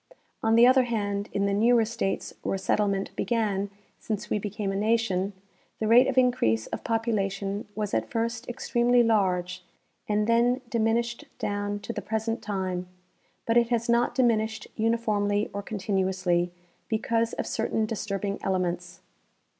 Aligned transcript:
On 0.41 0.55
the 0.55 0.65
other 0.65 0.85
hand, 0.85 1.29
in 1.31 1.45
the 1.45 1.53
newer 1.53 1.85
states 1.85 2.33
Avhere 2.43 2.59
settlement 2.59 3.15
began 3.15 3.69
since 3.99 4.31
we 4.31 4.39
became 4.39 4.71
a 4.71 4.75
nation, 4.75 5.31
the 5.77 5.87
rate 5.87 6.07
of 6.07 6.17
increase 6.17 6.65
of 6.65 6.83
population 6.83 7.67
was 7.75 7.93
at 7.93 8.09
first 8.09 8.49
extremely 8.49 9.03
large 9.03 9.63
and 10.09 10.25
then 10.25 10.61
diminished 10.69 11.25
down 11.37 11.79
to 11.81 11.93
the 11.93 12.01
present 12.01 12.41
time; 12.41 12.87
but 13.45 13.57
it 13.57 13.69
has 13.69 13.87
not 13.87 14.15
diminished 14.15 14.65
uniformly 14.75 15.51
or 15.53 15.61
continuously, 15.61 16.51
be 16.89 16.97
cause 16.97 17.33
of 17.33 17.45
certain 17.45 17.85
disturbing 17.85 18.39
elements. 18.41 19.01